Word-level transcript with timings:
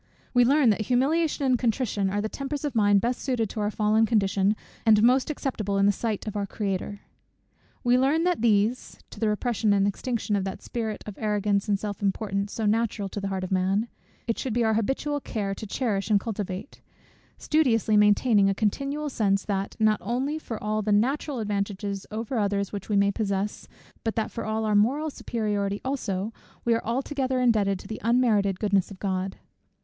We 0.33 0.43
learn 0.45 0.71
that 0.71 0.81
humiliation 0.81 1.45
and 1.45 1.59
contrition 1.59 2.09
are 2.09 2.21
the 2.21 2.27
tempers 2.27 2.65
of 2.65 2.73
mind 2.73 3.01
best 3.01 3.21
suited 3.21 3.51
to 3.51 3.59
our 3.59 3.69
fallen 3.69 4.07
condition, 4.07 4.55
and 4.83 5.03
most 5.03 5.29
acceptable 5.29 5.77
in 5.77 5.85
the 5.85 5.91
sight 5.91 6.25
of 6.25 6.35
our 6.35 6.47
Creator. 6.47 7.01
We 7.83 7.99
learn 7.99 8.23
that 8.23 8.41
these 8.41 8.97
(to 9.11 9.19
the 9.19 9.29
repression 9.29 9.73
and 9.73 9.85
extinction 9.87 10.35
of 10.35 10.43
that 10.43 10.63
spirit 10.63 11.03
of 11.05 11.19
arrogance 11.19 11.69
and 11.69 11.77
self 11.79 12.01
importance, 12.01 12.51
so 12.51 12.65
natural 12.65 13.09
to 13.09 13.21
the 13.21 13.27
heart 13.27 13.43
of 13.43 13.51
man) 13.51 13.89
it 14.25 14.39
should 14.39 14.53
be 14.53 14.63
our 14.63 14.73
habitual 14.73 15.19
care 15.19 15.53
to 15.53 15.67
cherish 15.67 16.09
and 16.09 16.19
cultivate; 16.19 16.81
studiously 17.37 17.95
maintaining 17.95 18.49
a 18.49 18.55
continual 18.55 19.07
sense, 19.07 19.45
that, 19.45 19.75
not 19.79 19.99
only 20.01 20.39
for 20.39 20.57
all 20.63 20.81
the 20.81 20.91
natural 20.91 21.37
advantages 21.37 22.07
over 22.09 22.39
others 22.39 22.71
which 22.71 22.89
we 22.89 22.95
may 22.97 23.11
possess, 23.11 23.67
but 24.03 24.15
that 24.15 24.31
for 24.31 24.45
all 24.45 24.65
our 24.65 24.73
moral 24.73 25.11
superiority 25.11 25.79
also, 25.85 26.33
we 26.65 26.73
are 26.73 26.83
altogether 26.83 27.39
indebted 27.39 27.77
to 27.77 27.87
the 27.87 28.01
unmerited 28.03 28.59
goodness 28.59 28.89
of 28.89 28.97
God. 28.97 29.35